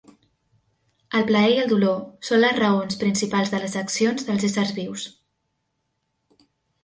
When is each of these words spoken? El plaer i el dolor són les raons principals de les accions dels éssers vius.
El 1.17 1.25
plaer 1.31 1.49
i 1.55 1.59
el 1.63 1.67
dolor 1.73 1.99
són 2.29 2.41
les 2.43 2.55
raons 2.63 2.97
principals 3.03 3.53
de 3.55 3.59
les 3.65 3.77
accions 3.83 4.25
dels 4.31 4.45
éssers 4.49 4.71
vius. 4.79 5.05